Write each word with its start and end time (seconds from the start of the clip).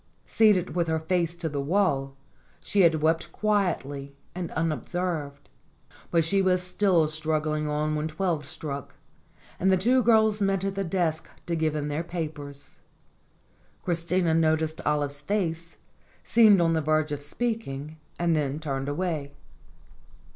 Seated 0.25 0.73
with 0.75 0.87
her 0.87 0.97
face 0.97 1.35
to 1.35 1.47
the 1.47 1.61
wall, 1.61 2.15
she 2.59 2.81
had 2.81 3.03
wept 3.03 3.31
quietly 3.31 4.15
and 4.33 4.49
unobserved. 4.53 5.47
But 6.09 6.23
she 6.25 6.41
was 6.41 6.63
still 6.63 7.05
struggling 7.05 7.67
on 7.67 7.93
when 7.93 8.07
twelve 8.07 8.43
struck; 8.47 8.95
and 9.59 9.71
the 9.71 9.77
two 9.77 10.01
girls 10.01 10.41
met 10.41 10.63
at 10.65 10.73
the 10.73 10.83
desk 10.83 11.29
to 11.45 11.55
give 11.55 11.75
in 11.75 11.87
their 11.87 12.03
papers. 12.03 12.79
Chris 13.83 14.03
tina 14.03 14.33
noticed 14.33 14.81
Olive's 14.87 15.21
face, 15.21 15.77
seemed 16.23 16.59
on 16.59 16.73
the 16.73 16.81
verge 16.81 17.11
of 17.11 17.21
speak 17.21 17.67
ing, 17.67 17.97
and 18.17 18.35
then 18.35 18.57
turned 18.57 18.89
away. 18.89 19.33